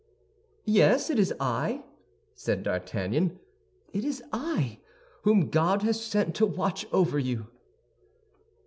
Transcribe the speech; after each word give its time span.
"Yes, 0.65 1.11
it 1.11 1.19
is 1.19 1.31
I," 1.39 1.83
said 2.33 2.63
D'Artagnan, 2.63 3.37
"it 3.93 4.03
is 4.03 4.23
I, 4.33 4.79
whom 5.21 5.51
God 5.51 5.83
has 5.83 6.03
sent 6.03 6.33
to 6.37 6.45
watch 6.47 6.87
over 6.91 7.19
you." 7.19 7.49